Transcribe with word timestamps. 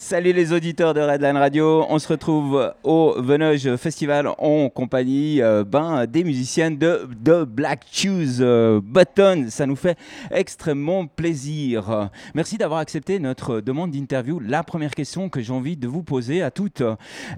Salut 0.00 0.32
les 0.32 0.52
auditeurs 0.52 0.94
de 0.94 1.00
Redline 1.00 1.36
Radio, 1.36 1.84
on 1.88 1.98
se 1.98 2.06
retrouve 2.06 2.72
au 2.84 3.20
Venoge 3.20 3.74
Festival 3.74 4.28
en 4.38 4.68
compagnie 4.68 5.42
euh, 5.42 5.64
ben, 5.64 6.06
des 6.06 6.22
musiciennes 6.22 6.78
de, 6.78 7.08
de 7.20 7.42
Black 7.42 7.84
Shoes 7.90 8.40
euh, 8.40 8.80
Button. 8.80 9.46
Ça 9.48 9.66
nous 9.66 9.74
fait 9.74 9.98
extrêmement 10.30 11.08
plaisir. 11.08 12.10
Merci 12.32 12.58
d'avoir 12.58 12.78
accepté 12.78 13.18
notre 13.18 13.60
demande 13.60 13.90
d'interview. 13.90 14.38
La 14.38 14.62
première 14.62 14.92
question 14.92 15.28
que 15.28 15.40
j'ai 15.40 15.52
envie 15.52 15.76
de 15.76 15.88
vous 15.88 16.04
poser 16.04 16.42
à 16.42 16.52
toutes, 16.52 16.84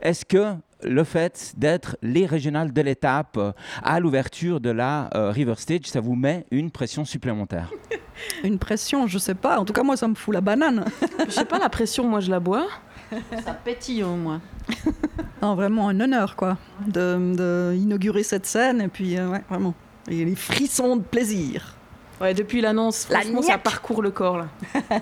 est-ce 0.03 0.27
que 0.27 0.55
le 0.83 1.05
fait 1.05 1.55
d'être 1.57 1.97
les 2.03 2.27
régionales 2.27 2.75
de 2.75 2.83
l'étape 2.83 3.37
euh, 3.39 3.53
à 3.83 4.01
l'ouverture 4.01 4.61
de 4.61 4.71
la 4.71 5.09
euh, 5.15 5.31
River 5.31 5.55
Stage, 5.57 5.87
ça 5.87 6.01
vous 6.01 6.15
met 6.15 6.45
une 6.51 6.71
pression 6.71 7.07
supplémentaire? 7.07 7.71
Une 8.45 8.59
pression, 8.59 9.07
je 9.07 9.19
sais 9.19 9.35
pas. 9.35 9.59
En 9.59 9.65
tout 9.65 9.73
cas, 9.73 9.83
moi, 9.83 9.97
ça 9.97 10.09
me 10.09 10.15
fout 10.15 10.35
la 10.35 10.41
banane. 10.41 10.85
Je 11.27 11.31
sais 11.31 11.45
pas, 11.45 11.59
la 11.59 11.69
pression, 11.69 12.05
moi, 12.05 12.21
je 12.21 12.31
la 12.31 12.41
bois. 12.41 12.67
Ça 13.45 13.53
pétille 13.53 14.03
au 14.03 14.17
moins. 14.17 14.41
Non, 15.43 15.55
vraiment 15.55 15.89
un 15.89 15.99
honneur, 16.01 16.37
quoi, 16.37 16.59
de, 16.87 17.35
de 17.35 17.75
inaugurer 17.75 18.23
cette 18.23 18.45
scène. 18.45 18.83
Et 18.83 18.89
puis, 18.89 19.17
euh, 19.17 19.31
ouais, 19.31 19.43
vraiment. 19.49 19.73
Et 20.07 20.23
les 20.27 20.35
frissons 20.37 20.97
de 20.97 21.03
plaisir. 21.03 21.77
Ouais, 22.21 22.35
depuis 22.35 22.61
l'annonce, 22.61 23.09
La 23.09 23.21
franchement, 23.21 23.41
ça 23.41 23.57
parcourt 23.57 24.03
le 24.03 24.11
corps, 24.11 24.37
là. 24.37 24.49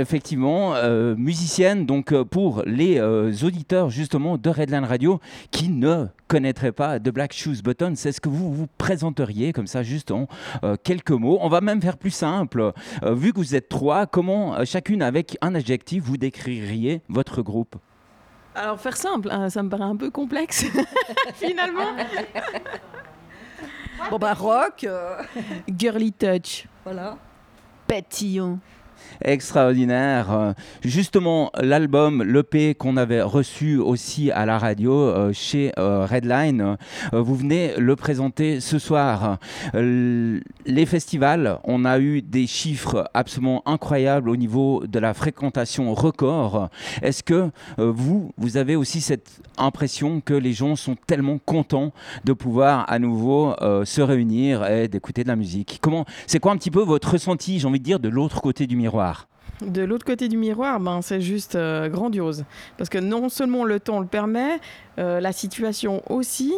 Effectivement, 0.00 0.74
euh, 0.74 1.14
musicienne, 1.16 1.86
donc 1.86 2.12
euh, 2.12 2.24
pour 2.24 2.62
les 2.66 2.98
euh, 2.98 3.32
auditeurs 3.42 3.90
justement 3.90 4.36
de 4.36 4.50
Redline 4.50 4.84
Radio 4.84 5.20
qui 5.50 5.68
ne 5.68 6.06
connaîtraient 6.28 6.72
pas 6.72 6.98
The 6.98 7.10
Black 7.10 7.32
Shoes 7.32 7.62
Button, 7.62 7.92
c'est 7.96 8.12
ce 8.12 8.20
que 8.20 8.28
vous 8.28 8.52
vous 8.52 8.66
présenteriez 8.78 9.52
comme 9.52 9.66
ça 9.66 9.82
juste 9.82 10.10
en 10.10 10.28
euh, 10.64 10.76
quelques 10.82 11.10
mots. 11.12 11.38
On 11.40 11.48
va 11.48 11.60
même 11.60 11.80
faire 11.80 11.96
plus 11.96 12.10
simple. 12.10 12.72
Euh, 13.02 13.14
vu 13.14 13.32
que 13.32 13.38
vous 13.38 13.54
êtes 13.54 13.68
trois, 13.68 14.06
comment 14.06 14.54
euh, 14.56 14.64
chacune 14.64 15.02
avec 15.02 15.38
un 15.40 15.54
adjectif 15.54 16.02
vous 16.04 16.16
décririez 16.16 17.02
votre 17.08 17.42
groupe? 17.42 17.76
Alors, 18.54 18.80
faire 18.80 18.96
simple, 18.96 19.28
hein, 19.30 19.50
ça 19.50 19.62
me 19.62 19.68
paraît 19.68 19.84
un 19.84 19.96
peu 19.96 20.10
complexe, 20.10 20.64
finalement. 21.34 21.94
Bon, 24.10 24.18
bah, 24.18 24.34
rock, 24.34 24.84
euh, 24.84 25.22
Girly 25.76 26.12
touch, 26.12 26.66
voilà. 26.84 27.16
pétillant. 27.86 28.58
Extraordinaire. 29.24 30.32
Euh, 30.32 30.52
Justement, 30.82 31.50
l'album, 31.60 32.22
l'EP 32.22 32.74
qu'on 32.74 32.96
avait 32.96 33.22
reçu 33.22 33.78
aussi 33.78 34.30
à 34.30 34.46
la 34.46 34.58
radio 34.58 34.92
euh, 34.92 35.32
chez 35.32 35.72
euh, 35.78 36.06
Redline, 36.06 36.76
vous 37.12 37.34
venez 37.34 37.74
le 37.78 37.96
présenter 37.96 38.60
ce 38.60 38.78
soir. 38.78 39.38
Les 39.74 40.86
festivals, 40.86 41.58
on 41.64 41.84
a 41.84 41.98
eu 41.98 42.22
des 42.22 42.46
chiffres 42.46 43.08
absolument 43.14 43.62
incroyables 43.66 44.28
au 44.28 44.36
niveau 44.36 44.84
de 44.86 44.98
la 44.98 45.14
fréquentation 45.14 45.94
record. 45.94 46.68
Est-ce 47.02 47.22
que 47.22 47.50
vous, 47.78 48.32
vous 48.36 48.56
avez 48.56 48.76
aussi 48.76 49.00
cette 49.00 49.40
impression 49.58 50.20
que 50.20 50.34
les 50.34 50.52
gens 50.52 50.76
sont 50.76 50.96
tellement 51.06 51.38
contents 51.38 51.92
de 52.24 52.32
pouvoir 52.32 52.90
à 52.90 52.98
nouveau 52.98 53.54
se 53.84 54.00
réunir 54.00 54.66
et 54.66 54.88
d'écouter 54.88 55.22
de 55.22 55.28
la 55.28 55.36
musique? 55.36 55.80
C'est 56.26 56.40
quoi 56.40 56.52
un 56.52 56.56
petit 56.56 56.70
peu 56.70 56.82
votre 56.82 57.12
ressenti, 57.12 57.58
j'ai 57.58 57.66
envie 57.66 57.80
de 57.80 57.84
dire, 57.84 58.00
de 58.00 58.08
l'autre 58.08 58.40
côté 58.40 58.66
du 58.66 58.76
miroir? 58.76 58.85
De 59.62 59.82
l'autre 59.82 60.04
côté 60.04 60.28
du 60.28 60.36
miroir, 60.36 60.80
ben, 60.80 61.00
c'est 61.00 61.20
juste 61.22 61.54
euh, 61.56 61.88
grandiose. 61.88 62.44
Parce 62.76 62.90
que 62.90 62.98
non 62.98 63.28
seulement 63.30 63.64
le 63.64 63.80
temps 63.80 64.00
le 64.00 64.06
permet, 64.06 64.60
euh, 64.98 65.18
la 65.20 65.32
situation 65.32 66.02
aussi, 66.12 66.52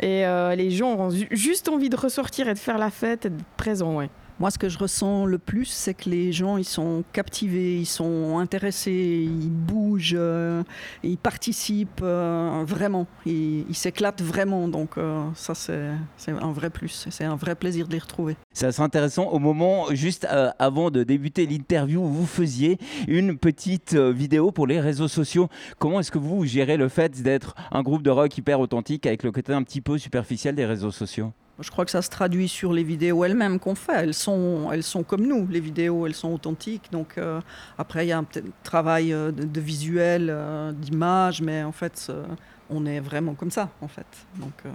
et 0.00 0.24
euh, 0.26 0.54
les 0.54 0.70
gens 0.70 0.94
ont 0.96 1.10
ju- 1.10 1.28
juste 1.30 1.68
envie 1.68 1.90
de 1.90 1.96
ressortir 1.96 2.48
et 2.48 2.54
de 2.54 2.58
faire 2.58 2.78
la 2.78 2.90
fête 2.90 3.26
et 3.26 3.30
d'être 3.30 3.44
présents. 3.58 4.00
Moi, 4.40 4.50
ce 4.50 4.56
que 4.56 4.70
je 4.70 4.78
ressens 4.78 5.26
le 5.26 5.36
plus, 5.36 5.66
c'est 5.66 5.92
que 5.92 6.08
les 6.08 6.32
gens, 6.32 6.56
ils 6.56 6.64
sont 6.64 7.04
captivés, 7.12 7.76
ils 7.76 7.84
sont 7.84 8.38
intéressés, 8.38 9.28
ils 9.28 9.50
bougent, 9.50 10.16
euh, 10.16 10.62
ils 11.02 11.18
participent 11.18 12.00
euh, 12.02 12.64
vraiment, 12.66 13.06
ils 13.26 13.66
s'éclatent 13.74 14.22
vraiment. 14.22 14.66
Donc, 14.66 14.96
euh, 14.96 15.22
ça, 15.34 15.52
c'est 15.54 16.30
un 16.30 16.52
vrai 16.52 16.70
plus. 16.70 17.06
C'est 17.10 17.24
un 17.24 17.36
vrai 17.36 17.54
plaisir 17.54 17.86
de 17.86 17.92
les 17.92 17.98
retrouver. 17.98 18.34
C'est 18.54 18.64
assez 18.64 18.80
intéressant. 18.80 19.24
Au 19.24 19.38
moment, 19.38 19.88
juste 19.90 20.26
avant 20.58 20.90
de 20.90 21.04
débuter 21.04 21.44
l'interview, 21.44 22.02
vous 22.02 22.26
faisiez 22.26 22.78
une 23.08 23.36
petite 23.36 23.94
vidéo 23.94 24.52
pour 24.52 24.66
les 24.66 24.80
réseaux 24.80 25.08
sociaux. 25.08 25.50
Comment 25.78 26.00
est-ce 26.00 26.10
que 26.10 26.18
vous 26.18 26.46
gérez 26.46 26.78
le 26.78 26.88
fait 26.88 27.20
d'être 27.20 27.54
un 27.72 27.82
groupe 27.82 28.02
de 28.02 28.10
rock 28.10 28.38
hyper 28.38 28.58
authentique 28.60 29.04
avec 29.04 29.22
le 29.22 29.32
côté 29.32 29.52
un 29.52 29.62
petit 29.62 29.82
peu 29.82 29.98
superficiel 29.98 30.54
des 30.54 30.64
réseaux 30.64 30.92
sociaux? 30.92 31.34
Je 31.60 31.70
crois 31.70 31.84
que 31.84 31.90
ça 31.90 32.02
se 32.02 32.10
traduit 32.10 32.48
sur 32.48 32.72
les 32.72 32.82
vidéos 32.82 33.24
elles-mêmes 33.24 33.58
qu'on 33.58 33.74
fait. 33.74 33.92
Elles 33.94 34.14
sont, 34.14 34.70
elles 34.72 34.82
sont 34.82 35.02
comme 35.02 35.26
nous. 35.26 35.46
Les 35.48 35.60
vidéos, 35.60 36.06
elles 36.06 36.14
sont 36.14 36.32
authentiques. 36.32 36.90
Donc 36.92 37.18
euh, 37.18 37.40
après, 37.78 38.06
il 38.06 38.08
y 38.08 38.12
a 38.12 38.18
un 38.18 38.24
petit 38.24 38.42
travail 38.62 39.12
euh, 39.12 39.30
de, 39.30 39.44
de 39.44 39.60
visuel, 39.60 40.28
euh, 40.30 40.72
d'image, 40.72 41.42
mais 41.42 41.62
en 41.62 41.72
fait, 41.72 42.06
euh, 42.10 42.24
on 42.70 42.86
est 42.86 43.00
vraiment 43.00 43.34
comme 43.34 43.50
ça, 43.50 43.70
en 43.80 43.88
fait. 43.88 44.06
Donc 44.36 44.52
euh, 44.64 44.70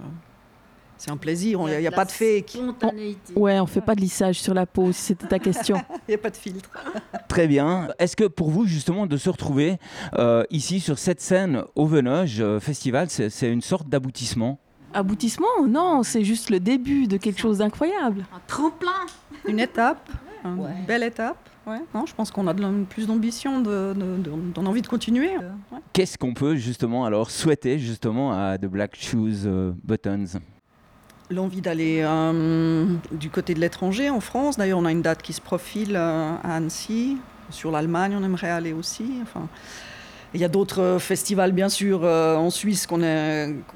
c'est 0.97 1.11
un 1.11 1.17
plaisir. 1.17 1.59
Il 1.67 1.79
n'y 1.79 1.87
a, 1.87 1.91
pas 1.91 2.05
de 2.05 2.11
fake, 2.11 2.49
Spontanéité. 2.49 3.33
Ouais, 3.35 3.59
on 3.59 3.65
fait 3.65 3.81
pas 3.81 3.95
de 3.95 4.01
lissage 4.01 4.39
sur 4.39 4.53
la 4.53 4.65
peau, 4.65 4.91
si 4.91 5.01
c'était 5.01 5.27
ta 5.27 5.39
question. 5.39 5.77
il 6.07 6.11
n'y 6.11 6.15
a 6.15 6.17
pas 6.17 6.29
de 6.29 6.37
filtre. 6.37 6.69
Très 7.27 7.47
bien. 7.47 7.89
Est-ce 7.99 8.15
que 8.15 8.25
pour 8.25 8.49
vous, 8.49 8.65
justement, 8.65 9.05
de 9.05 9.17
se 9.17 9.29
retrouver 9.29 9.77
euh, 10.17 10.43
ici 10.51 10.79
sur 10.79 10.97
cette 10.97 11.21
scène 11.21 11.63
au 11.75 11.85
Venoge 11.85 12.43
Festival, 12.59 13.09
c'est 13.09 13.51
une 13.51 13.61
sorte 13.61 13.89
d'aboutissement? 13.89 14.59
Aboutissement 14.95 15.47
Non, 15.67 16.03
c'est 16.03 16.23
juste 16.23 16.49
le 16.49 16.59
début 16.59 17.05
de 17.07 17.17
quelque 17.17 17.39
chose 17.39 17.57
d'incroyable. 17.59 18.25
Un 18.33 18.39
tremplin. 18.47 18.91
Une 19.47 19.59
étape, 19.59 20.09
une 20.43 20.59
Ouais. 20.59 20.69
belle 20.87 21.03
étape. 21.03 21.37
Ouais. 21.67 21.79
Non, 21.93 22.05
je 22.05 22.13
pense 22.13 22.31
qu'on 22.31 22.47
a 22.47 22.53
de 22.53 22.83
plus 22.85 23.07
d'ambition, 23.07 23.59
de, 23.59 23.93
de- 23.93 24.17
de- 24.23 24.51
d'en 24.53 24.65
envie 24.67 24.81
de 24.81 24.87
continuer. 24.87 25.35
Euh, 25.35 25.49
ouais. 25.71 25.79
Qu'est-ce 25.93 26.17
qu'on 26.17 26.33
peut 26.33 26.55
justement 26.55 27.05
alors 27.05 27.29
souhaiter 27.31 27.77
justement 27.79 28.31
à 28.33 28.57
The 28.57 28.65
Black 28.67 28.95
Shoes 28.95 29.45
euh, 29.45 29.71
Buttons? 29.83 30.39
L'envie 31.31 31.61
d'aller 31.61 32.01
euh, 32.03 32.85
du 33.11 33.31
côté 33.31 33.55
de 33.55 33.59
l'étranger, 33.59 34.11
en 34.11 34.19
France. 34.19 34.57
D'ailleurs, 34.57 34.77
on 34.79 34.85
a 34.85 34.91
une 34.91 35.01
date 35.01 35.23
qui 35.23 35.33
se 35.33 35.41
profile 35.41 35.95
euh, 35.95 36.35
à 36.43 36.55
Annecy. 36.55 37.17
Sur 37.49 37.71
l'Allemagne, 37.71 38.15
on 38.19 38.23
aimerait 38.23 38.51
aller 38.51 38.73
aussi. 38.73 39.11
Enfin, 39.23 39.47
il 40.35 40.41
y 40.41 40.43
a 40.43 40.49
d'autres 40.49 40.81
euh, 40.81 40.99
festivals, 40.99 41.51
bien 41.51 41.69
sûr, 41.69 42.01
euh, 42.03 42.35
en 42.35 42.49
Suisse 42.49 42.85
qu'on 42.85 42.99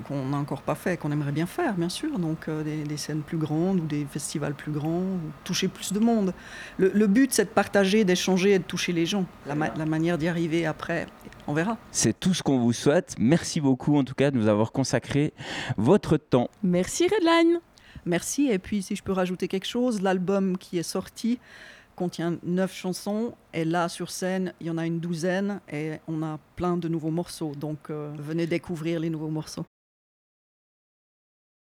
qu'on 0.08 0.26
n'a 0.28 0.38
encore 0.38 0.62
pas 0.62 0.76
fait, 0.76 0.98
qu'on 0.98 1.12
aimerait 1.12 1.32
bien 1.32 1.46
faire, 1.48 1.74
bien 1.74 1.90
sûr. 1.90 2.20
Donc, 2.20 2.48
euh, 2.48 2.64
des, 2.64 2.84
des 2.84 2.98
scènes 2.98 3.22
plus 3.22 3.38
grandes 3.38 3.80
ou 3.80 3.86
des 3.86 4.06
festivals 4.06 4.54
plus 4.54 4.72
grands, 4.72 5.00
ou 5.02 5.20
toucher 5.44 5.68
plus 5.68 5.92
de 5.94 6.00
monde. 6.00 6.34
Le, 6.78 6.92
le 6.94 7.08
but, 7.08 7.34
c'est 7.34 7.46
de 7.46 7.50
partager, 7.50 8.04
d'échanger 8.04 8.52
et 8.54 8.60
de 8.60 8.64
toucher 8.64 8.94
les 8.94 9.06
gens. 9.06 9.26
La, 9.48 9.56
ma- 9.56 9.74
la 9.76 9.86
manière 9.86 10.18
d'y 10.18 10.28
arriver 10.28 10.66
après, 10.66 11.08
on 11.48 11.54
verra. 11.54 11.78
C'est 11.92 12.20
tout 12.20 12.34
ce 12.34 12.44
qu'on 12.44 12.60
vous 12.60 12.74
souhaite. 12.74 13.16
Merci 13.18 13.62
beaucoup 13.62 13.98
en 13.98 14.04
tout 14.04 14.14
cas 14.16 14.30
de 14.30 14.38
nous 14.38 14.48
avoir 14.48 14.72
consacré 14.72 15.34
votre 15.78 16.18
temps. 16.18 16.50
Merci 16.62 17.08
Redline 17.08 17.60
Merci. 18.06 18.50
Et 18.50 18.60
puis, 18.60 18.82
si 18.82 18.96
je 18.96 19.04
peux 19.04 19.12
rajouter 19.12 19.48
quelque 19.48 19.68
chose, 19.68 20.02
l'album 20.02 20.58
qui 20.58 20.78
est 20.78 20.84
sorti 20.84 21.38
contient 22.00 22.38
neuf 22.44 22.74
chansons. 22.74 23.34
Et 23.54 23.66
là, 23.66 23.90
sur 23.90 24.10
scène, 24.10 24.54
il 24.62 24.68
y 24.68 24.70
en 24.70 24.78
a 24.78 24.86
une 24.86 25.02
douzaine. 25.02 25.60
Et 25.70 25.98
on 26.08 26.24
a 26.24 26.40
plein 26.56 26.78
de 26.78 26.88
nouveaux 26.88 27.12
morceaux. 27.12 27.52
Donc, 27.56 27.90
euh, 27.90 28.14
venez 28.18 28.48
découvrir 28.48 29.02
les 29.02 29.10
nouveaux 29.10 29.28
morceaux. 29.28 29.66